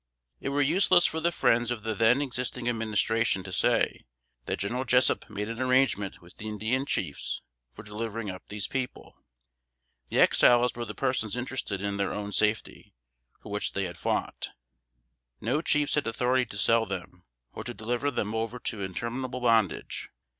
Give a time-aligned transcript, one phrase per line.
[0.39, 4.03] It were useless for the friends of the then existing Administration to say,
[4.47, 9.15] that General Jessup made an arrangement with the Indian chiefs for delivering up these people.
[10.09, 12.95] The Exiles were the persons interested in their own safety,
[13.43, 14.49] for which they had fought.
[15.39, 17.23] No chiefs had authority to sell them,
[17.53, 20.09] or to deliver them over to interminable bondage.